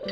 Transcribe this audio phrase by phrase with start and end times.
[0.00, 0.08] อุบ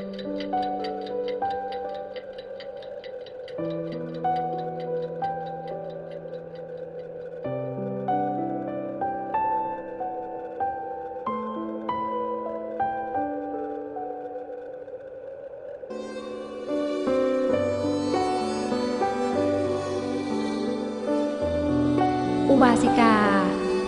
[22.71, 23.17] าสิกา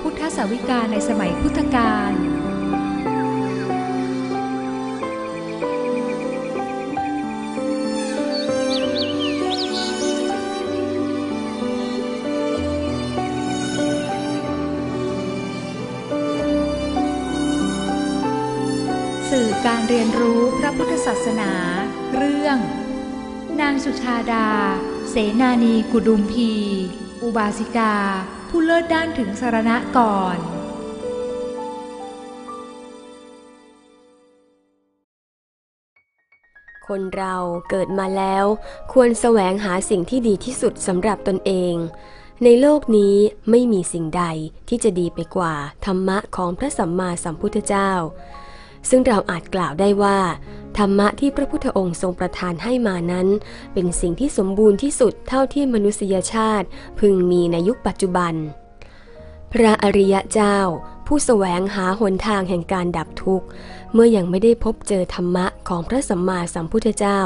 [0.00, 2.12] พุทธสาวิกาในสมัยพุทธกาล
[19.66, 21.52] การเรียนรู้พระพุทธศาสนา
[22.16, 22.58] เรื่อง
[23.60, 24.48] นางสุชาดา
[25.10, 26.52] เสนานีกุดุมพี
[27.22, 27.94] อุบาสิกา
[28.48, 30.36] ผู้เลิศด้านถึงสารณะก่อน
[36.86, 37.36] คนเรา
[37.70, 38.44] เกิดมาแล้ว
[38.92, 41.74] ควรแสวงหาสิ่งที่ดีที่สุดสำหรับตนเอง
[42.44, 43.16] ในโลกนี้
[43.50, 44.24] ไม่มีสิ่งใด
[44.68, 45.54] ที่จะดีไปกว่า
[45.84, 47.92] ธรรมะของพระสัมมาสัมพุทธเจ้า
[48.88, 50.18] ซึ่งเราอาจกล่าวได้ว่า
[50.78, 53.28] ธรรมะที่พระพุทธองค์ทรงประทานให้มานั้น
[53.74, 56.66] เป็นสิ่งที่สมบูรณ์ที่สุดเท่าที่มนุษยชาติ
[56.98, 58.34] พึงมีในยุคปัจจุบัน
[59.52, 60.58] พระอริยเจ้า
[61.06, 63.46] ผู้แสวงหาหนทางแห่งการดับทุกข์
[63.92, 67.20] เมื่อยังไม่ได้พบเจอธรรมะของพระสัมมาสัมพุทธเจ้า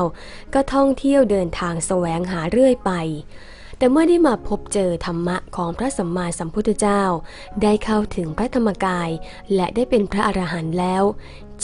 [0.54, 2.92] ก็ท่องเที่ยวเดินทางแสวงหาเรื่อยไป
[3.78, 7.02] แต่เมื่อได้มาพบเจอธรรมะของพระสัมมาสัมพุทธเจ้า
[7.62, 9.10] ได้เข้าถึงพระธรรมกาย
[9.54, 11.02] และได้เป็นพระอรหันต์แล้ว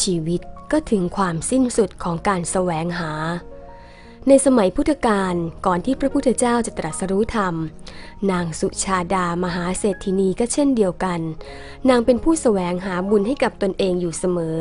[0.02, 0.40] ชีวิต
[0.72, 3.12] ก็ถึงความสิ้นสุดของการแสวงหา
[4.28, 5.34] ในสมัยพุทธกาล
[5.66, 7.54] ก่อนที่พระพุทธเจ้าจะตรัสรู้ธรรม
[8.30, 11.20] นางสุชาดามหาเศรษฐินีก็เช่นเดียวกัน
[11.88, 14.58] นางเป็นผู้แสวงหาบุญให้กับตนเองอยู่เสมอ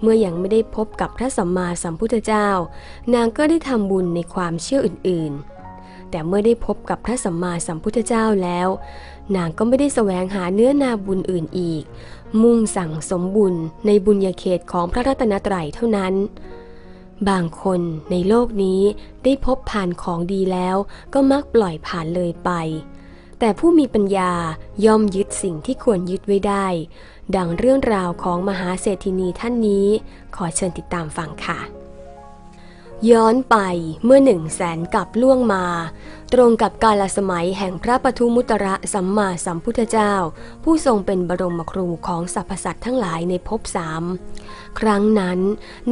[0.00, 2.48] เมื่อยังไม่ได้พบกับพระสัมมาสัมพุทธเจ้า
[3.14, 5.32] นางก็ได้ทำบุญในความเชื่ออื่น
[5.72, 8.68] ๆแต่เมื่อได้พบกับพระสัมมาสัมพุทธเจ้าแล้ว
[9.36, 11.84] นางก็ไม่ได้แสวงหาเนื้อนาบุญอื่นอีก
[12.42, 13.54] มุ่งสั่งสมบุญ
[13.86, 16.14] ในบุญญาเขตของพระรัตนตรัยเท่านั้น
[17.28, 18.82] บางคนในโลกนี้
[19.24, 20.76] ได้พบผ่านของดีแล้ว
[21.14, 22.50] ก็มักปล่อยผ่านเลยไป
[23.38, 24.32] แต่ผู้มีปัญญา
[24.84, 26.66] ย่อมยึดสิ่งที่ควรยึดไว้ได้
[27.36, 29.86] ดังเรื่องราวของมหาเศรษฐินีท่านนี้
[30.36, 31.60] ขอเชิญติดตามฟังค่ะ
[33.10, 33.56] ย้อนไป
[34.04, 35.64] เมื่อหนึ่งแสนกับล่วงมา
[36.32, 40.14] ตรงกับกาลสมัยแห่งพระปทุมุตระสัมมาสัมพุทธเจ้า
[40.64, 44.02] ผู้ทรงเป็นบรมครูของสรรพสัตว์ทั้งหลายในภพสาม
[44.78, 45.38] ครั้งนั้น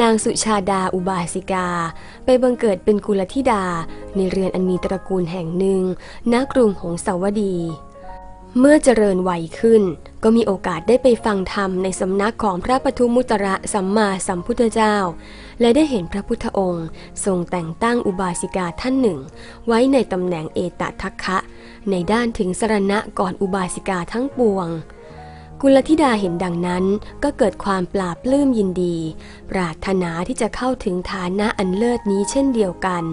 [0.00, 1.68] นางสุชาดาอุบาสิกา
[2.24, 3.64] ไปบังเกิดเป็นกุลธิดา
[4.16, 5.82] ในเรือนอันมีตระกูลแห่งหนึ่ง
[6.32, 7.56] ณกรุงหงสาวดี
[8.58, 9.82] เมื่อเจริญวัยขึ้น
[10.22, 14.96] ก็มีโอกาสได้ไปฟังธรรมในสำนักของพระปทุมุตระสัมมาสัมพุทธเจ้า
[15.60, 16.86] และได้เห็นพระพุทธองค์
[17.24, 19.18] ทรงแต่งตั้งอุบาสิกาท่านหนึ่ง
[19.66, 21.38] ไว้ในตำแหน่งเอตทัคคะ
[21.90, 24.68] ในด้านถึงสรณะก่อนอุบาสิกาทั้งปวง
[25.60, 26.84] กุลธิดาเห็นดังนั้น
[27.22, 28.96] ก็เกิดความปราบปลื้มยินดี
[29.50, 33.04] ปรารถนาที่จะเข้าถึงฐานะอันเลิศนี้เช่นเดียวกัน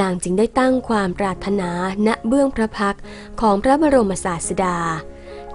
[0.00, 1.70] นางจึงได้ตั้งความปรารถนา
[2.06, 2.96] ณเบื้องพระพัก
[3.40, 4.76] ของพระบรมศาสดา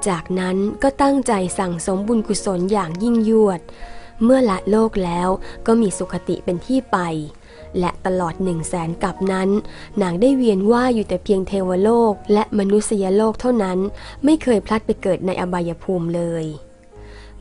[0.07, 3.61] จากนั้นก็ตั้งใจสั่งสมบุญกุศลอย่างยิ่งยวด
[4.23, 5.29] เมื่อละโลกแล้ว
[5.67, 6.97] ก็มีสุขติเป็นที่ไป
[7.79, 9.49] และตลอดหนึ่งแสนกับนั้น
[10.01, 13.79] นางได้เวียนว่ายอยู่แต่เพียงเทวโลกและมนุษยโลกเท่านั้น
[14.23, 16.45] ไม่เคยพลัดไปเกิดในอบายภูมิเลย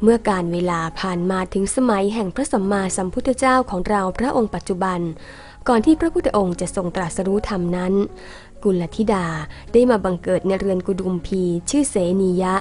[0.03, 5.01] เมื่อการเวลาผ่านมาถึงสมัยแห่งพระสัมมาสัมพุทธเจ้าของเราพระองค์ปัจจุบัน
[5.69, 7.93] ก่อนที่พระพุทธองค์จะทรงตรัสรู้ธรรมนั้น
[8.65, 9.27] กุลธิดา
[9.73, 12.55] ได้มาบังเกิดในเรือนกุดุมพีชื่อเสนียะ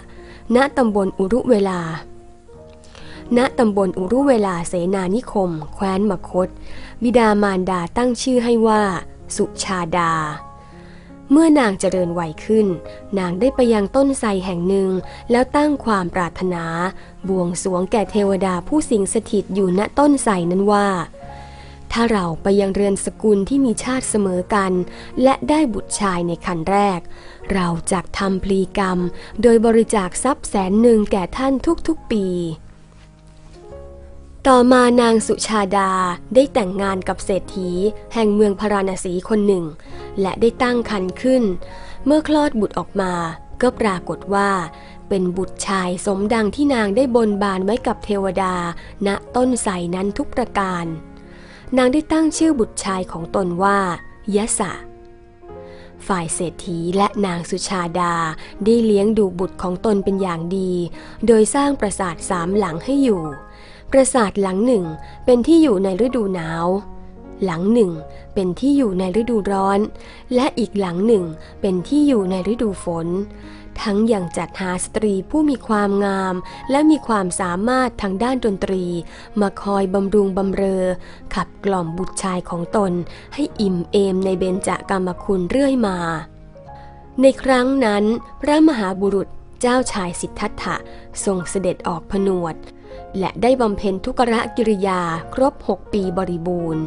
[0.55, 1.79] ณตำบลอุรุเวลา
[3.37, 6.47] ณตำบลอุรุเวลาเสนานิคม แคว้นมคต
[7.03, 8.81] บิดามารดาตั้งชื่อให้ว่า
[9.35, 10.13] สุชาดา
[11.31, 12.67] เมื่อนางเจริญวัยขึ้น
[13.17, 14.89] นางได้ไปยังต้นไทรแห่งหนึ่ง
[15.31, 16.63] แล้วตั้งความปรารถนา
[17.27, 20.87] บวงสรวงแก่เทวดาผู้สิงสถิตอยู่ณต้นไทรนั้นว่า
[21.91, 24.71] ถ้าเราไปยังเรือนสกุลที่มีชาติเสมอกัน
[25.23, 26.99] และได้บุตรชายในคันแรก
[27.53, 28.99] เราจะทำพลีกรรม
[29.41, 31.53] โดยบริจาคทรัพย์แสนหนึ่งแก่ท่าน
[31.87, 32.25] ทุกๆปี
[34.47, 35.91] ต่อมานางสุชาดา
[36.35, 37.69] ได้แต่งงานกับเศรษฐี
[38.13, 39.65] แห่งเมืองพาราณสีคนหนึ่ง
[40.21, 41.43] และได้ตั้งครรภ์ขึ้น
[42.05, 43.13] เมื่อคลอดบุตรออกมา
[43.61, 44.49] ก็ปรากฏว่า
[45.09, 48.55] เป็นบุตรชายสมดังที่นางได้บนบานไว้กับเทวดา
[49.07, 50.85] ณ ต้นไทรนั้นทุกประการ
[51.77, 53.79] นางได้ตั้งชื่อบุตรชายของตนว่า
[54.35, 54.71] ยะสะ
[56.07, 58.15] ฝ่ายเศรษฐีและนางสุชาดา
[58.65, 60.71] ได้เลี้ยงดูบุตรของตนเป็นอย่างดี
[61.27, 63.23] โดยสร้างปราสาทสามหลังให้อยู่
[63.91, 64.85] ปราสาทหลังหนึ่ง
[65.25, 66.65] เป็นที่อยู่ในฤดูหนาว
[67.43, 67.91] หลังหนึ่ง
[68.33, 69.79] เป็นที่อยู่ในฤดูร้อน
[70.35, 71.23] และอีกหลังหนึ่ง
[71.61, 73.07] เป็นที่อยู่ในฤดูฝน
[73.81, 76.35] ทั้งยังจัดหาสตรีผู้มีความงาม
[76.71, 78.85] และมีความสามารถทางด้านดนตรี
[79.41, 80.83] มาคอยบำรุงบำเรอ
[81.35, 82.91] ขับกล่อมบุตรชายของตน
[83.33, 85.97] ให้อิ่มเอมในเบญจากรรมคุณเรื่อยมา
[87.21, 88.03] ในครั้งนั้น
[88.41, 89.27] พระมหาบุรุษ
[89.61, 90.75] เจ้าชายสิทธัตถะ
[91.25, 92.55] ทรงเสด็จออกผนวด
[93.19, 95.01] และได้บำเพ็ญทุกรกิริยา
[95.33, 96.83] ครบหกปีบริบูรณ์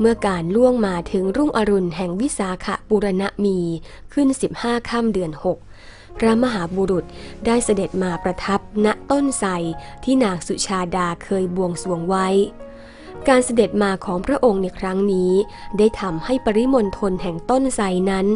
[0.00, 3.58] เมื่อการล่วงมาถึงรุ่งอรุณแห่งวิสาขบุรณมี
[4.12, 4.28] ขึ้น
[4.58, 5.65] 15 ค่ำเดือน6
[6.18, 7.04] พระมหาบุรุษ
[7.46, 9.50] ได้เสด็จมาประทับณต้นไทร
[10.04, 12.28] ที่นางสุชาดาเคยบวงสรวงไว้
[13.28, 15.32] การเสด็จมาของพระองค์ในครั้งนี้
[15.78, 18.26] ได้ทำให้ปริมณฑลแห่งต้นไทรนั้น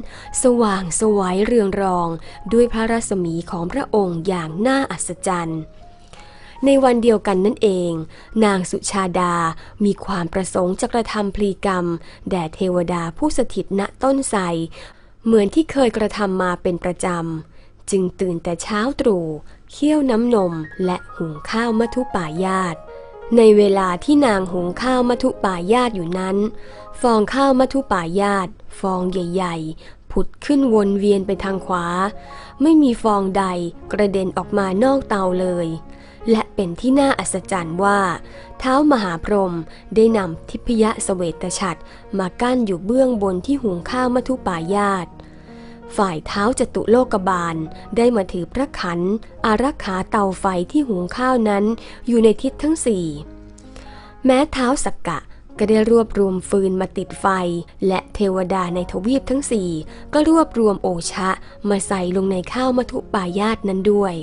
[0.42, 2.08] สว่างสวัยเรืองรอง
[2.52, 5.60] ด้วยพระรัศมีของพระองค์อย่างน่าอัศจรรย์
[6.64, 7.92] ในวันเดียวกันนั่นเอง
[8.44, 9.34] นางสุชาดา
[9.84, 11.86] มีความประสงค์จะกระทำพลีกรรม
[12.30, 14.42] แด่เทวดาผู้สถิตณต้นไทร
[15.24, 17.59] เหมือนที่เคยกระทำมาเป็นประจำ
[17.90, 19.26] จึงตื่นแต่เช้าตรู่
[19.70, 20.52] เคี่ยวน้ำนม
[20.84, 22.76] และหุงข้าวมัทุป่ายาต
[23.36, 26.36] ในเวลาที่นางหุงข้าวมัทุป่ายาตอยู่นั้น
[27.00, 28.48] ฟองข้าวมัทุป่ายาต
[28.80, 31.86] ฟองใหญ่ ๆ ผุดขึ้นวนเวียนไปทางขวา
[32.62, 33.44] ไม่มีฟองใด
[33.92, 35.68] กระเด็นออกมานอกเตาเลย
[36.30, 38.00] และเป็นที่น่าอัศจรรย์ว่า
[38.58, 39.54] เท้ามหาพรหม
[39.94, 41.80] ได้นำทิพยเสเวตฉัตร
[42.18, 45.06] มากั้นอยู่เบื้องบนที่หุงข้าวมัทุป่ายาต
[45.96, 47.56] ฝ่ายเท้าจตุโลกบาล
[47.96, 49.00] ได้มาถือพระขัน
[49.44, 51.64] อารักขาเตาไฟที่หุงข้าวนั้น
[52.08, 53.06] อยู่ในทิศทั้งสี่
[54.24, 55.18] แม้เท้าสักกะ
[55.58, 57.26] ก็ได้รวบรวมฟืนมาติดไฟ
[57.86, 59.70] และเทวดาในทวีปทั้งสี่
[60.12, 61.30] ก็รวบรวมโอชะ
[61.68, 64.14] มาใส่ลงในข้าวมัทุปายาตนั้นด้วย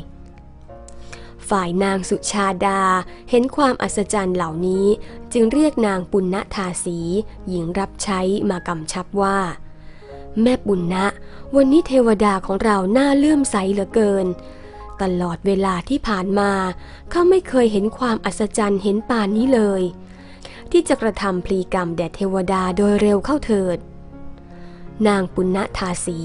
[1.50, 2.82] ฝ่ายนางสุชาดา
[3.30, 4.86] เห็นความอัศจรรย์เหล่านี้
[5.34, 7.00] จึงเรียกนางปุณณทาสี
[7.48, 8.20] หญิงรับใช้
[8.50, 9.38] มากำชับว่า
[10.42, 11.06] แม่ปุณณะ
[11.56, 14.26] วันนี้เทวดาของเราหน้าเลื่อมใสเหลือเกิน
[15.02, 16.52] ตลอดเวลาที่ผ่านมา
[17.12, 19.82] เขาไม่เคยเห็นความอัศจรรย์เห็นป่านนี้เลย
[20.72, 23.78] ที่จะกระทำพลีกรรมแด่เทวดาโดยเร็วเข้าเถิด
[25.08, 26.20] นางปุณณทาสี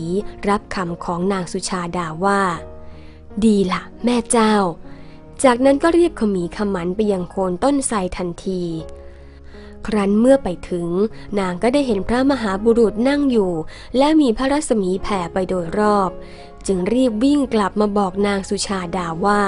[0.48, 2.40] รับคำของนางสุชาดาว่า
[3.44, 4.54] ดีละแม่เจ้า
[5.44, 8.62] จากนั้นก็เรียกขมีขมันไปยังโคนต้นไทรทันที
[9.86, 10.88] ครั้นเมื่อไปถึง
[11.38, 13.52] นางก็ได้เห็นพระมหาบุรุษนั่งอยู่
[13.98, 16.10] และมีพระรัศมีแผ่ไปโดยรอบ
[16.66, 19.42] จึงรีบวิ่งกลับมาบอกนางสุชาดาว่า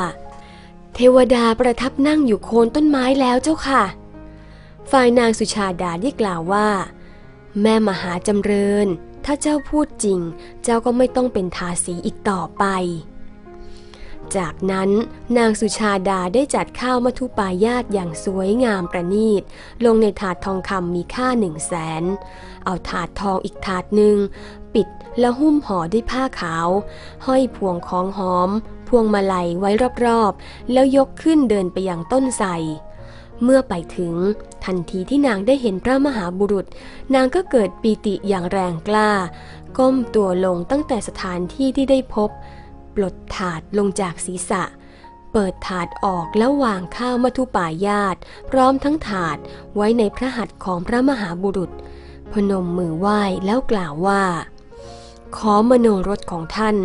[0.94, 3.84] เทวดาประทับนั่งอยู่โคนต้นไม้แล้วเจ้าค่ะ
[4.90, 6.68] ฝ่ายนางสุชาดาได้กล่าวว่า
[7.60, 8.88] แม่มหาจำเริญ
[9.24, 10.20] ถ้าเจ้าพูดจริง
[10.62, 12.64] เจ้าก็ไม่ต้องเป็นทาสีอีกต่อไป
[14.38, 14.90] จากนั้น
[15.38, 19.42] นางสุชาดาได้จัดข้าวมัทุปายาตอย่างสวยงามประณีต
[19.84, 22.02] ลงในถาดทองคำมีค่าหนึ่งแสน
[22.64, 24.16] เอาถาดทองอีกถาดหนึ่ง
[24.74, 24.88] ปิด
[25.20, 26.68] แล้วหุ้มห่อด้วยผ้าขาว
[27.26, 28.50] ห้อยพวงของหอม
[28.88, 29.70] พวงมาลัยไว้
[30.04, 32.48] รอบๆ แล้วยกขึ้นเดินไปยังต้นไทร
[33.42, 34.14] เมื่อไปถึง
[34.64, 36.66] ทันทีที่นางได้เห็นพระมหาบุรุษ
[37.14, 39.10] นางก็เกิดปีติอย่างแรงกล้า
[39.78, 42.30] ก้มตัวลงตั้งแต่สถานที่ที่ได้พบ
[42.94, 44.62] ปลดถาดลงจากศีรษะ
[45.32, 48.16] เปิดถาดออกแล้ววางข้าวมัทุปายาต
[48.50, 49.36] พร้อมทั้งถาด
[49.74, 51.70] ไว้ในพระหัตถ์ของพระมหาบุรุษ
[52.32, 54.22] พนมมือไหว้แล้วกล่าวว่า
[55.36, 56.76] ขอมโนรสของท่าน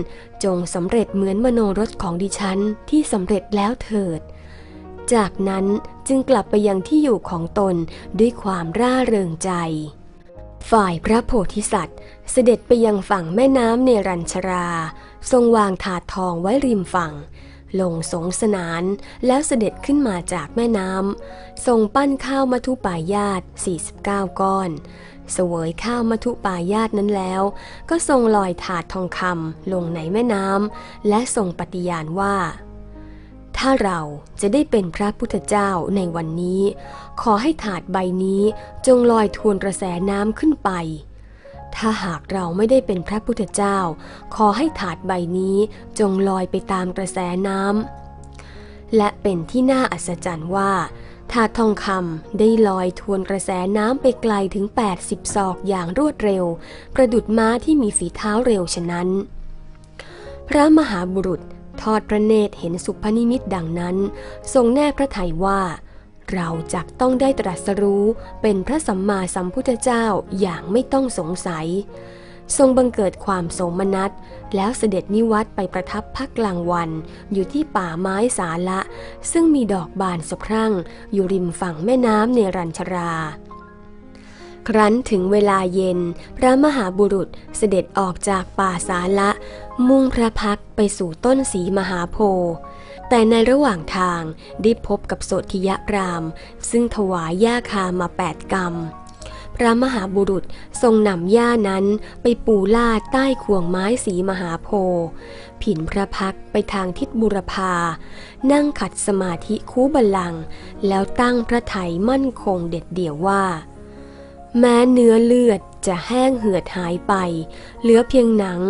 [0.43, 4.21] จงสำเร็จเหมือนมโนรสของดิฉันที่สำเร็จแล้วเถิด
[5.13, 5.65] จากนั้น
[6.07, 7.75] จึงกลับไปยังที่อยู่ของตน
[8.19, 9.51] ด้วยความร่าเริงใจ
[10.71, 11.97] ฝ่ายพระโพธิสัตว์
[12.31, 14.69] เสด็จไปยังฝั่งแม่น้ำเนรัญชรา
[15.31, 17.13] ทรงวางถาดทองไว้ริมฝั่ง
[17.79, 18.83] ลงสงสนาน
[19.25, 23.41] แล้วเสด็จขึ้นมาจากแม่น้ำทรงปั้นข้าวมัทุปายาต
[23.91, 24.69] 49 ก้อน
[25.33, 27.41] เสวยข้าวมัทุปายาตนั้นแล้ว
[27.89, 32.35] ก็ทรงลอยถาดทองคำลงในแม่น้ำและทรงปฏิญาณว่า
[33.57, 33.99] ถ้าเรา
[34.41, 36.61] จะได้เป็นพระพุทธเจ้าในวันนี้
[37.21, 38.43] ขอให้ถาดใบนี้
[38.87, 40.69] จงลอยทวนกระแสน้ำขึ้นไป
[41.75, 43.77] ถ้าหากเราไม่ได้เป็นพระพุทธเจ้า
[44.35, 45.57] ขอให้ถาดใบนี้
[45.99, 50.71] จงลอยไปตามกระแสน้ำและเป็นที่น่าอัศจรรย์ว่า
[51.31, 54.65] ถาดทองคำได้ลอยทวนกระแสน้ำไปไกลถึง
[54.99, 56.45] 80 ศอกอย่างรวดเร็ว
[56.95, 59.07] ประดุดม้าที่มีฝีเท้าเร็วฉะนั้น
[60.47, 61.41] พระมหาบุรุษ
[61.81, 63.95] ทอดพระเนตรเห็นสุพนิมิตดังนั้น
[64.53, 65.61] ทรงแน่พระทัยว่า
[66.33, 68.05] เราจักต้องได้ตรัสรู้
[68.41, 70.05] เป็นพระสัมมาสัมพุทธเจ้า
[70.39, 71.67] อย่างไม่ต้องสงสัย
[72.57, 74.11] ทรงบังเกิดความโสมนัส
[74.55, 76.89] แล้วเสด็จนิวัตไปประทับพักกลางวัน
[77.33, 78.79] อยู่ที่ป่าไม้สาละ
[79.31, 80.73] ซึ่งมีดอกบานสะพรั่ง
[81.13, 83.13] อยู่ริมฝั่งแม่น้ำเนรัญชรา
[84.67, 85.99] ครั้นถึงเวลาเย็น
[86.37, 89.29] พระมหาบุรุษเสด็จออกจากป่าสาละ
[89.87, 92.53] มุ่งพระพักไปสู่ต้นสีมหาโพธิ์
[93.09, 94.21] แต่ในระหว่างทาง
[94.63, 96.23] ได้พบกับโสธิยราม
[96.69, 98.75] ซึ่งถวายย่าคามาแปดกรรม
[99.55, 100.43] พระมหาบุรุษ
[100.81, 101.85] ทรงนำย่านั้น
[102.21, 105.05] ไปปูลาดใต้ขวงไม้สีมหาโพธิ์
[105.61, 107.73] ผินพระพักไปทางทิศบุรพา
[108.51, 110.35] นั่งขัดสมาธิคูบัลลัง
[110.87, 113.43] แล้วตั้งพระไถยมั่นคงเด็ดเดี่ยวว่า
[114.59, 117.13] แม้เนื้อเลือดจะแห้งเหือดหายไป
[117.81, 118.61] เหลือเพียงหนัง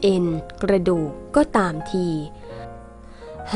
[0.00, 0.26] เอ็น
[0.62, 2.08] กระดูกก็ตามที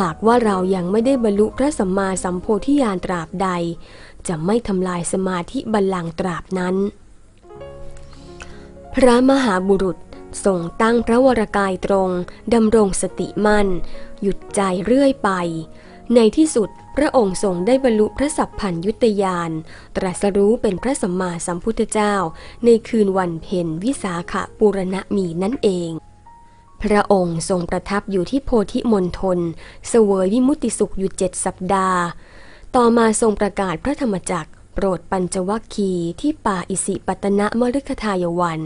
[0.00, 3.48] หากว่าเรายังไม่ได้บรรลุพระสัมมาสัมโพธิญาณตราบใด
[4.28, 6.76] จะไม่ทำลายสมาธิบัลลังก์ตราบนั้น
[8.94, 9.98] พระมหาบุรุษ
[10.44, 12.10] ทรงตั้งพระวรกายตรง
[12.54, 13.68] ดำรงสติมั่น
[14.22, 15.30] หยุดใจเรื่อยไป
[16.14, 19.50] ในที่สุดพระองค์ทรงได้บรรลุพระสัพพัญยุตยาน
[19.96, 22.14] ตรัสรู้เป็นพระสัมมาสัมพุทธเจ้า
[22.64, 25.90] ในคืนวันเพ็ญวิสาขปูรณมีนั่นเอง
[26.82, 29.38] พระองค์ทรงประทับอยู่ที่โพธิมณฑล
[29.88, 32.00] เสวยวิมุติสุขอยู่เจ็ดสัปดาห์
[32.76, 38.60] ต่อมาทรงประกาศพระธรรมจักรโปรดปัญจวัคคีย์ที่ป่าอิสิปตนะมฤคทายวัน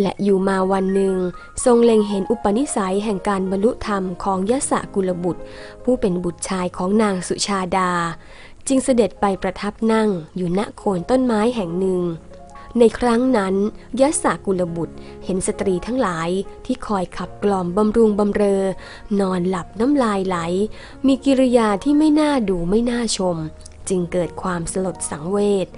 [0.00, 1.16] และอยู่มาวันหนึ่ง
[1.64, 5.42] ทรงเล็งเห็นอุปนิสัยแห่งการบรรลุธรรมของยศกุลบุตร
[5.84, 7.92] ผู้เป็นบุตรชายของนางสุชาดา
[8.66, 12.00] จึงเสด็จไปประทับนั่งอยู่ณโคนต้นไม้แห่งหนึ่ง
[12.78, 13.54] ในครั้งนั้น
[14.00, 16.28] ยศกุลบุตรเห็นสตรีทั้งหลาย
[16.64, 18.62] ที่คอยขับกล่อมบำรุงบำเรอ
[19.20, 20.36] นอนหลับน้ำลายไหล
[21.06, 23.36] มีกิริยาที่ไม่น่าดูไม่น่าชม
[23.88, 25.68] จึงเกิดความสลดสังเวช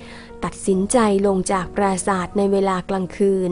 [0.45, 3.51] ตัดสินใจลงจากปราสาทในเวลากลางคืน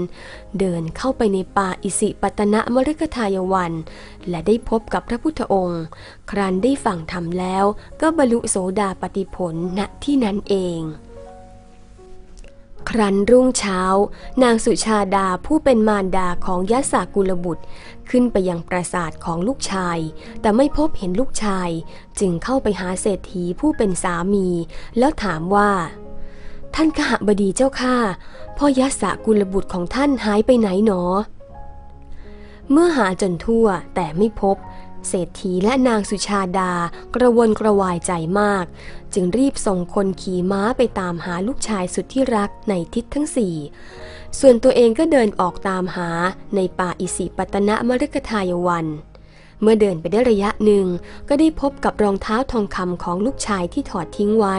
[0.58, 3.72] เดินเข้าไปในป่าอิสิปตนะมฤคทายวัน
[4.28, 5.82] และได้พบกับพระพุทธองค์
[6.30, 7.64] ครั้นได้ฟังธรรมแล้ว
[8.00, 10.80] ก็บรรลุโสดาปติผลณที่นั้นเอง
[12.90, 13.80] ครั้นรุ่งเช้า
[14.42, 17.64] นางสุชาดาผู้เป็นมารดาของยศกุลบุตร
[18.10, 19.98] ขึ้นไปยังปราสาทของลูกชาย
[20.40, 21.68] แต่ไม่พบเห็นลูกชาย
[22.20, 24.48] จึงเข้าไปหาเศรษฐีผู้เป็นสามี
[24.98, 25.70] แล้วถามว่า
[26.74, 27.96] ท่านขหบดีเจ้าข้า
[28.56, 31.02] พ่อยศกุลบุตรของท่านหายไปไหนหนอ
[32.70, 34.56] เมื่อหาจนทั่วแต่ไม่พบ
[35.08, 36.72] เศรษฐีและนางสุชาดา
[37.14, 38.64] กระวนกระวายใจมาก
[39.14, 43.54] จึงรีบส่งคนขี่ม้าไปตามหาลูกชายสุดที่รักในทิศทั้งสี่
[44.38, 46.10] ส่วนตัวเองก็เดินออกตามหา
[46.56, 48.86] ในป่าอิสิปตนะมฤคทายวัน
[49.60, 50.86] เมื่อเดินไปได้ระยะหนึ่ง
[51.28, 54.58] ก็ได้พบกับรองเท้าทองคำของลูกชายที่ถอดทิ้งไว้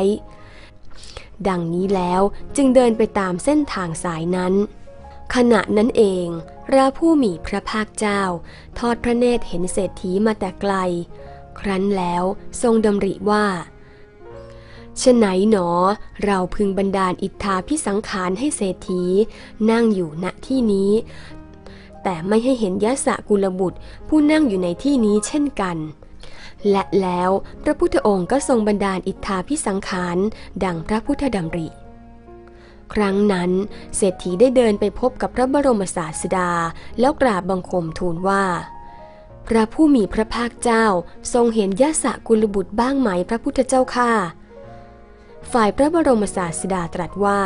[1.48, 2.22] ดังนี้แล้ว
[2.56, 4.54] จึงเดินไปตามเส้นทางสายนั้น
[5.36, 6.28] ขณะนั้นเอง
[6.66, 8.22] พระผู้มีพระภาคเจ้า
[8.80, 10.74] ทอดพระเนตรเห็นเศรษฐีมาแต่ไกล
[11.60, 12.24] ครั้นแล้ว
[12.62, 13.46] ทรงดำริว่า
[15.02, 15.70] ฉะไหนหนอ
[16.26, 19.04] เราพึงบันดาลอิทธาพิสังขารให้เศรษฐี
[19.72, 20.92] นั่งอยู่ณที่นี้
[22.04, 25.78] แต่ไม่ให้เห็นยศกุลบุตร ผู้นั่งอยู่ในที่นี้เช่นกัน
[26.70, 27.30] และแล้ว
[27.64, 30.18] พระพุทธองค์ก็ทรงบันดาลอิทธาพิสังขาร
[30.64, 31.68] ดังพระพุทธดำริ
[32.94, 33.52] ครั้งนั้น
[33.96, 36.52] เศรษฐีได้เดินไปพบกับพระบรมศาสดา
[37.00, 38.44] แล้วกราบบังคมทูลว่า
[39.48, 40.86] พระผู้มีพระภาคเจ้า
[41.34, 44.12] ทรงเห็นยศกุลบุตรบ้างไหมพระพุทธเจ้าข้า
[45.52, 47.42] ฝ่ายพระบรมศาสดาตรัสว่า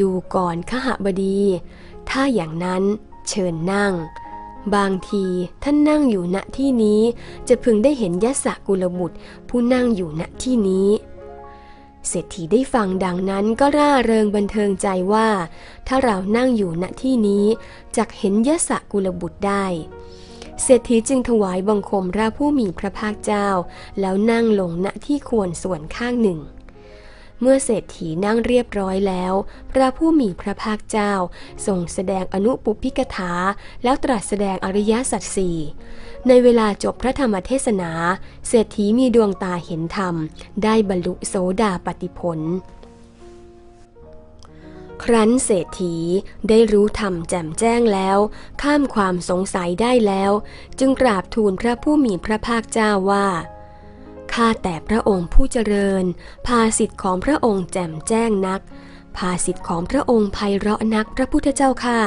[0.00, 1.40] ดูก่อนขหบดี
[2.10, 2.82] ถ้าอย่างนั้น
[3.28, 3.92] เชิญนั่ง
[4.74, 5.24] บางที
[5.62, 7.00] ท่านนั่งอยู่ณที่นี้
[7.48, 9.16] จะพึงได้เห็นยศกุลบุตร
[9.48, 10.88] ผู้นั่งอยู่ณที่นี้
[12.08, 15.28] เศรษฐีได้ฟังดังนั้นก็ร่าเริงบันเทิงใจว่า
[15.86, 17.44] ถ้าเรานั่งอยู่ณที่นี้
[17.96, 19.64] จักเห็นยสากุลบุตรได้
[20.62, 23.48] เศรษฐีจึงถวายบังคมพระผู้มีพระภาคเจ้า
[24.00, 26.40] แล้วนั่งลงณที่ควรส่วนข้างหนึ่ง
[27.40, 29.32] เมื่อเศรษฐีนั่งเรียบร้อยแล้ว
[29.70, 31.12] พระผู้มีพระภาคเจ้า
[31.66, 33.32] ทรงแสดงอนุปุพิกถา
[33.84, 35.58] แล้วตรัสแสดงอริยสัจสี่
[36.28, 37.90] ในเวลาจบพระธรรมเทศนา
[38.48, 40.14] เศรษฐีมีดวงตาเห็นธรรม
[40.62, 42.40] ได้บรรลุโสดาปติผล
[45.04, 45.96] ครั้นเศรษฐี
[46.48, 48.18] ได้รู้ธรรมแจ่มแจ้งแล้ว
[48.62, 50.32] ข้ามความสงสัยได้แล้ว
[50.78, 53.26] จึงกราบทูลพระผู้มีพระภาคเจ้าว่า
[54.36, 56.04] ข้าแต่พระองค์ผู้เจริญ
[56.46, 58.60] ภาสิทธิ์ของพระองค์แจ่มแจ้งนัก
[59.16, 62.00] ภาสิทธิ์ของพระองค์ไพเราะนักพระพุทธเจ้าค่ะ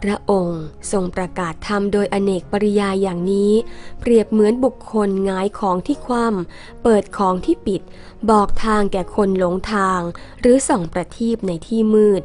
[0.00, 0.62] พระองค์
[0.92, 3.52] ทรงประกาศธรรมโดยอเนกปริยายอย่างนี้
[4.00, 7.82] เปรียบเหมือนบุคคลงายของที่คว่ำเปิดของที่ปิด
[8.30, 10.00] บอกทางแก่คนหลงทาง
[10.40, 12.22] หรือส่องประทีปในที่มืด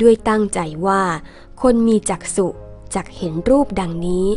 [0.00, 1.02] ด้วยตั้งใจว่า
[1.60, 2.48] คคนมีจักษุ
[2.94, 4.28] จักเห็นรูปดังนี้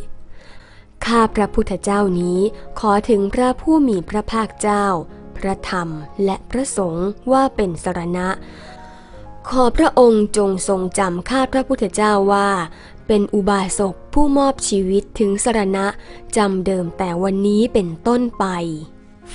[1.07, 2.39] ข้าพระพุทธเจ้านี้
[2.79, 4.85] ขอถึงพระผู้มีพระภาคเจ้า
[5.38, 5.89] พระธรรม
[6.25, 8.27] และพระสงฆ์ว่าเป็นสรณะ
[9.50, 12.50] ขอพระองค์จงทรงจำข้าพระพุทธเจ้าว่า
[13.07, 15.85] เป็นอุบาสกผู้มอบชีวิตถึงสรณะ
[16.38, 18.45] จำเดิมแต่วันนี้เป็นต้นไป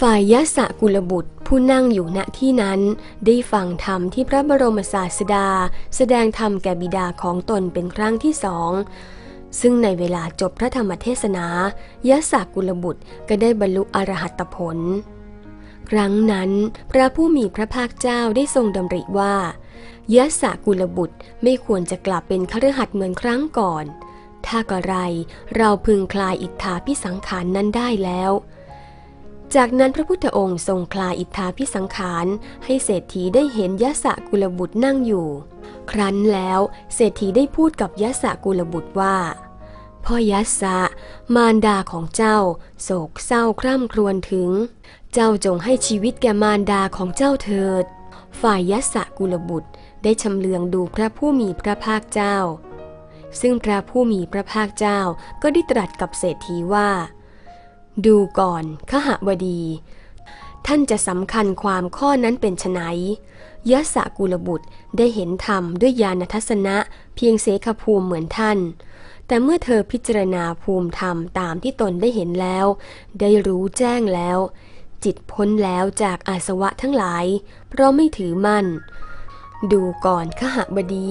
[0.00, 2.80] ฝ่ายยะสะกุลบุตรผู้นั่งอยู่ณที่นั้น
[3.26, 5.48] ได้ฟังธรรมที่พระบรมศาสดา
[5.96, 8.70] แสดงธรรมแก่บิดาของตนเป็นครั้งที่สอง
[9.60, 11.46] ซึ่งในเวลาจบพระธรรมเทศนา
[12.08, 14.78] ยะสะกุลบุตรก็ได้บรรลุอรหัตผล
[15.90, 16.50] ครั้งนั้น
[16.90, 19.34] พระผู้มีพระภาคเจ้าได้ทรงดำริว่า
[20.14, 23.84] ยะสะกุลบุตรไม่ควรจะกลับเป็นคฤหัสถ์เหมือนครั้งก่อน
[24.46, 24.94] ถ้ากระไร
[25.56, 28.32] เราพึงคลายอิทธาพิสังขารนนั้นได้แล้ว
[29.54, 32.26] จากนั้นพระพุทธองค์ทรงคลายอิทธาพิสังขาร
[32.64, 35.28] ให้เศรษฐีได้เห็นยะสะกุลบุตรนั่งอยู่
[35.92, 36.60] ครั้นแล้ว
[36.94, 39.16] เศรษฐีได้พูดกับยะสะกุลบุตรว่า
[40.04, 40.78] พ่อยะสะ
[41.34, 42.38] มารดาของเจ้า
[42.82, 44.50] โศกเศร้าคร่ำครวญถึง
[45.12, 47.84] เจ้าจงให้ชีวิตแก่มารดาของเจ้าเถิด
[48.40, 49.70] ฝ่ายยะสะกุลบุตร
[50.02, 52.36] ได้ชำเลืองดูพระผู้มีพระภาคเจ้า
[53.40, 55.00] ซึ่งพระผู้มีพระภาคเจ้า
[55.42, 56.90] ก็ได้ตรัสกับเศรษฐีว่า
[58.06, 59.62] ดูก่อนขหบดี
[60.66, 62.82] ท่านจะสำคัญความข้อนั้นเป็นไน
[63.70, 66.76] ยะสะกุลบุตรได้เห็นธรรมด้วยญาณทัศนะ
[67.16, 68.58] เพียงเสขภูมิเหมือนท่าน
[69.26, 72.66] แต่เมื่อเธอพิจารณาภูมิธรรมตามที่ตนได้เห็นแล้ว
[73.20, 74.38] ได้รู้แจ้งแล้ว
[75.04, 77.24] จิตพ้นแล้วจากอาสวะทั้งหลาย
[77.68, 78.66] เพราะไม่ถือมั่น
[79.72, 81.10] ดูก่อนขหบดี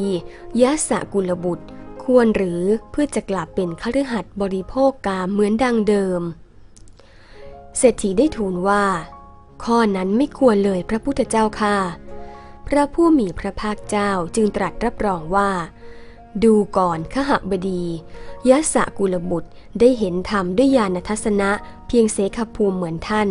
[0.62, 1.66] ยะสะกุลบุตร
[2.04, 6.22] ควรหรือเพื่อจะกลับเป็นคฤหัสถ์บริโภคกามเหมือนดังเดิม
[7.78, 8.84] เศรษฐีได้ทูลว่า
[9.64, 11.78] ข้อนั้นไม่ควรเลยพระพุทธเจ้าค่ะ
[12.70, 15.50] พระผู้มีพระภาคเจ้าจึงตรัสรับรองว่า
[16.44, 17.84] ดูก่อนขหบดี
[18.50, 19.50] ยะสะกุลบุตร
[19.80, 21.52] ได้เห็นธรรมด้วยญาณทัศนะ
[21.88, 23.30] เพียงเสขภูมิเหมือนท่าน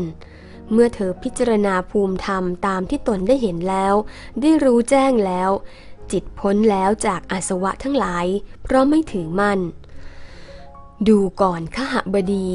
[0.72, 3.94] เมื่อเธอพิจารณาภูมิธรรมตามที่ตนได้เห็นแล้ว
[4.40, 5.50] ได้รู้แจ้งแล้ว
[6.12, 8.26] จิตพ้นแล้วจากอาสวะทั้งหลาย
[8.62, 9.60] เพราะไม่ถือมั่น
[11.08, 12.48] ดูก่อนขหบดี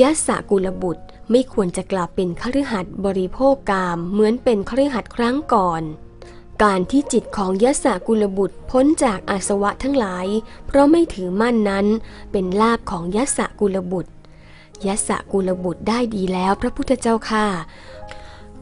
[0.00, 5.84] ยะสะกุลบุตรไม่ควรจะกลับเป็นคฤหัสถ์บริโภคกามเหมือนเป็นคฤหัสถ์ครั้งก่อน
[6.62, 10.26] การที่จิตของยะสะกุลบุตรพ้นจากอาสวะทั้งหลาย
[10.66, 11.86] เพราะไม่ถือมั่นนั้น
[12.32, 14.12] เป็นลาภของยะสะกุลบุตร
[14.86, 17.46] ยะสะกุลบุตรได้ดีแล้วพระพุทธเจ้าค่ะ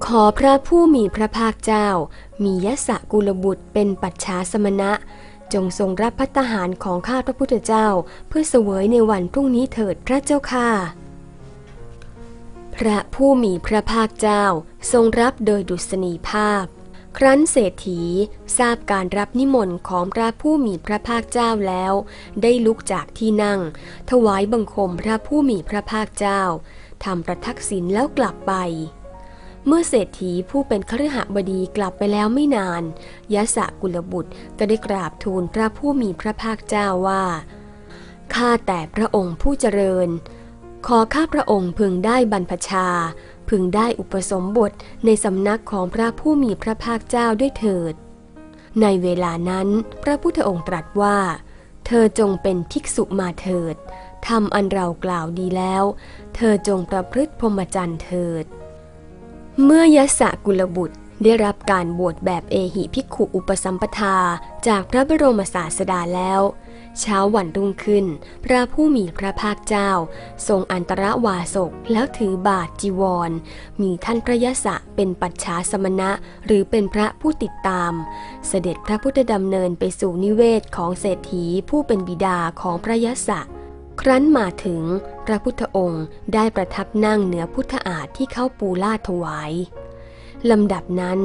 [0.07, 1.89] ขอพระผู้มีพระภาคเจ้า
[2.45, 4.93] มียะสะกุลบุตรเป็นปัจฉาสมณะ
[5.53, 7.87] จงทรงรับพัตหารของข้าพระพุทธเจ้า
[8.29, 10.71] เพื่อเสวยในวันพรุ่งนี้เถิดพระเจ้าค่ะ
[12.77, 14.45] พระผู้มีพระภาคเจ้า
[14.93, 16.65] ทรงรับโดยดุษณีภาพ
[17.19, 18.03] ครั้นเศรษฐี
[18.59, 21.93] ทราบการรับนิมนต์ของพระผู้มีพระภาคเจ้าแล้ว
[22.43, 23.61] ได้ลุกจากที่นั่ง
[24.11, 26.43] ถวายบังคมพระผู้มีพระภาคเจ้า
[27.05, 28.53] ทำประทักษิณแล้วกลับไป
[29.67, 32.83] เมื่อเศรษฐีผู้เป็นคฤหบดีกลับไปแล้วไม่นาน
[33.35, 37.25] ยะสะกุลบุตรก็ได้กราบทูลพระผู้มีพระภาคเจ้าว่า
[38.35, 40.09] ข้าแต่พระองค์ผู้เจริญ
[40.87, 42.89] ขอข้าพระองค์พึงได้บรรพชา
[43.49, 44.73] พึงได้อุปสมบท
[45.05, 47.95] ในสำนักของพระผู้มีพระภาคเจ้าด้วยเถิด
[48.83, 49.69] ในเวลานั้น
[50.03, 51.19] พระพุทธองค์ตรัสว่า
[51.87, 53.77] เธอจงเป็นภิกษุมาเถิด
[54.29, 55.85] ทำอันเรากล่าวดีแล้ว
[56.37, 58.45] เธอจงประพฤติพรหมจรรย์เถิด
[59.65, 64.17] เมื่อยะสะกุลบุตรได้รับการบวชแบบเอหิภิกขุอุปสัมปทา
[64.69, 66.41] จากพระบรมศาสดาแล้ว
[67.01, 68.07] เช้าวันรุ่งขึ้น
[68.45, 69.91] พระผู้มีพระภาคเจ้า
[70.49, 73.31] ทรงอันตรวาสกแล้วถือบาทจีวร
[73.81, 76.11] มีท่านพระยศะเป็นปัจฉาสมณะ
[76.47, 77.93] หรือเป็นพระผู้ติดตาม
[78.49, 83.41] เสด็จพระพุทธดำเนินไปสู่นิเวศของเศรษฐีผู้เป็นบิดาของพระยศะ
[84.01, 84.83] ครั้นมาถึง
[85.27, 86.05] พระพุทธองค์
[86.35, 89.53] ได้ประทับนั่งเหนือพุทธอาฏที่เข้าปูลาดถวาย
[90.51, 91.19] ลำดับนั้น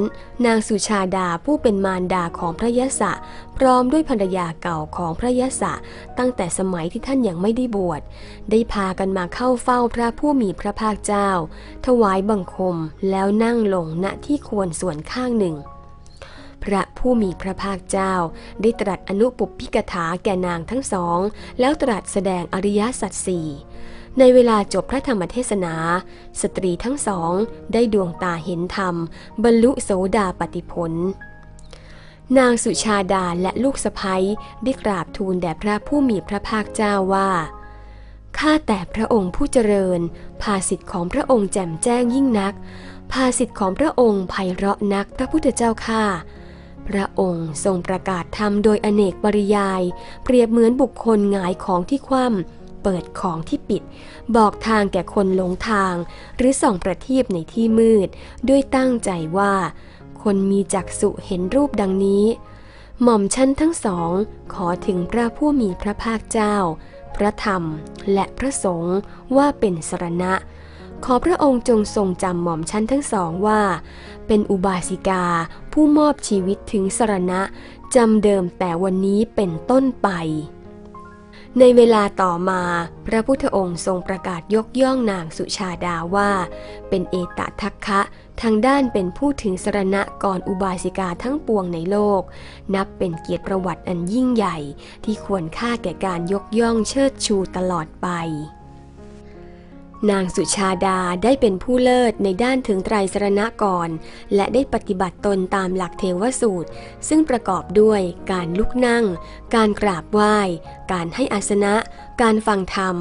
[0.46, 3.12] นางสุชาดาผู้เป็นมารดาของพระยศะ
[3.56, 5.72] พร้อมด้วยภรรยาเก่าของพระยศะ
[6.18, 8.02] ตั้งแต่สมัยที่ท่านยังไม่ได้บวช
[8.50, 11.28] ได้พากันมาเข้าเฝ้าพระผู้มีพระภาคเจ้า
[11.86, 12.76] ถวายบังคม
[13.10, 15.56] แล้วนั่งลงณที่ควรส่วนข้างหนึ่ง
[16.64, 18.14] พระผู้มีพระภาคเจ้า
[18.62, 21.18] ได้ตรัสอนุปปพิกถาแก่นางทั้งสอง
[21.60, 23.48] แล้วตรัสแสดงอริยสัจสี่
[24.20, 25.74] ในเวลาจบพระธรรมเทศนา
[26.40, 27.32] สตรีทั้งสอง
[27.72, 28.94] ได้ดวงตาเห็นธรรม
[29.44, 30.92] บรรลุโสดาปติผล
[32.38, 34.24] นางสุชาดาและลูกสะพ้ย
[34.64, 37.30] ได้กราบทูลแด่พระผู้มีพระภาคเจ้าว่า
[38.38, 40.00] ข้าแต่พระองค์ผู้เจริญ
[40.42, 42.54] ภาสิทธิ์ของพระองค์แจ่มแจ้งยิ่งนัก
[43.12, 49.82] ภาสิทธิ์ของพระองค์ไพเราะนักพระพุทธเจ้าข้าพพระองค์ทรงประกาศธรรมโดยอเนกปริยาย
[50.24, 53.82] เปรียบเหมือนบุคคลหงายของที่คว่ำ เปิดของที่ปิด
[54.36, 55.94] บอกทางแก่คนหลงทาง
[56.36, 58.08] หรือส่องประทีปในที่มืด
[58.48, 59.54] ด้วยตั้งใจว่า
[60.22, 62.24] คนมีจักษุเห็นรูปดังนี้
[63.02, 64.10] หม่อมชั้นทั้งสอง
[64.54, 66.56] ขอถึงพระผู้มีพระภาคเจ้า
[67.16, 67.62] พระธรรม
[68.12, 68.96] และพระสงฆ์
[69.36, 70.34] ว่าเป็นสรณะ
[71.04, 73.62] ขอพระองค์จงทรงจำหม่อมชั้นทั้งสองว่า
[74.26, 75.24] เป็นอุบาสิกา
[75.72, 77.40] ผู้มอบชีวิตถึงสรณะ
[77.94, 80.08] จำเดิมแต่วันนี้เป็นต้นไป
[81.58, 82.62] ในเวลาต่อมา
[83.06, 86.30] พระพุทธองค์ทรงประกาศยกย่องนางสุชาดาว่า
[86.88, 88.00] เป็นเอตทัคคะ
[88.42, 92.22] ทางด้านเป็นผู้ถึงสรณะก่อนอุบาสิกาทั้งปวงในโลก
[92.74, 94.58] นับเป็นเกียรติประวัติอันยิ่งใหญ่
[95.04, 98.08] ที่ควรค่าแก่การยกย่องเชิดชูตลอดไป
[100.10, 103.88] นางสุชาดาได้เป็นผู้เลิศในด้านถึงไตรสรณะก่อน
[104.34, 106.68] และได้ปฏิบัติตนตามหลักเทวสูตร
[107.08, 108.00] ซึ่งประกอบด้วย
[108.32, 109.04] การลุกนั่ง
[109.54, 110.38] การกราบไหว้
[110.92, 111.74] การให้อาสนะ
[112.22, 112.96] การฟังธรรม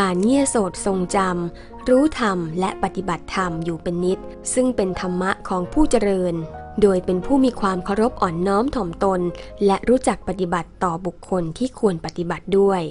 [0.00, 4.18] การเงี่ยโสดทรงจำ รู้ธรรมและปฏิบัติธรรมอยู่เป็นนิด
[4.54, 6.34] ซึ่งเป็นธรรมะของผู้เจริญ
[6.82, 9.20] โดยเป็นผู้มีความเคารพอ่อนน้อมถ่อมตน
[9.66, 12.82] และรู้จักปฏิบัติต่อบุคคลที่ควรปฏิบัติด้วย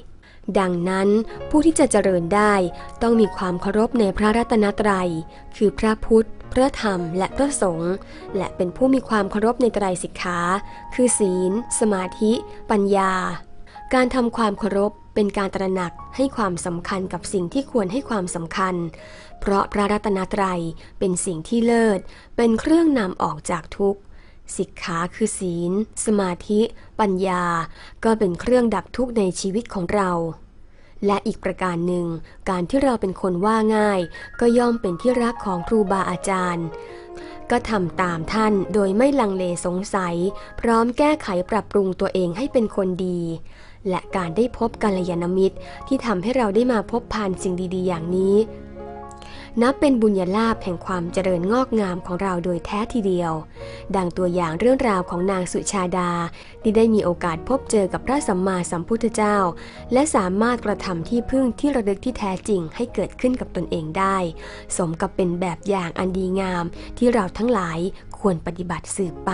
[0.60, 1.10] ดังนั้น
[1.49, 2.54] ผู้ที่จะเจริญได้
[3.01, 5.10] ต้องมีความเคารพในพระรัตนตรัย
[5.56, 7.93] คือพระพุทธ พระธรรม และพระสงฆ์
[8.38, 10.39] และเป็นผู้มีความเคารพในไตรสิกขา
[10.93, 12.32] คือศีล สมาธิ
[12.71, 13.13] ปัญญา
[13.93, 18.75] การทำความเคารพเป็นการตระหนักให้ความสำคัญกับสิ่งที่ควรให้ความสำคัญ
[19.39, 20.62] เพราะพระรัตนตรัย
[20.99, 21.99] เป็นสิ่งที่เลิศ
[22.38, 24.01] เป็นเครื่องนำออกจากทุกข์
[24.58, 25.71] สิกขาคือศีล
[26.06, 26.62] สมาธิ
[27.02, 27.44] ปัญญา
[28.04, 30.12] ก็เป็นเครื่องดับทุกข์ในชีวิตของเรา
[31.06, 32.06] และอีกประการหนึ่ง
[32.50, 34.00] การที่เราเป็นคนว่าง่าย
[34.40, 36.66] ก็ย่อมเป็นที่รักของครูบาอาจารย์
[37.52, 40.16] ก็ทำตามท่านโดยไม่ลังเลสงสัย
[40.60, 43.22] พร้อมแก้ไขปรับปรุงตัวเองให้เป็นคนดี
[43.90, 48.36] และการได้พบกัลยาณมิตรที่ทำให้เราได้มาพบผ่านสิ่งดี ๆ อย่างนี้
[49.62, 53.32] นับเป็นบุญญาลาภแห่งความเจริญงอกงามของเราโดยแท้ทีเดียว
[53.96, 56.12] ดังตัวอย่างเรื่องราวของนางสุชาดา
[56.62, 59.38] ที่ได้มีโอกาสพบเจอกับพระสัมมาสัมพุทธเจ้า
[59.94, 64.18] และสามารถกระทำที่พึ่งที่ระลึกที่แท้จริงให้เกิดขึ้นกับตนเองได้
[64.78, 66.66] สมกับเป็นแบบอย่างอันดีงาม
[66.98, 67.80] ที่เราทั้งหลาย
[68.20, 69.34] ควรปฏิบัติสืบไป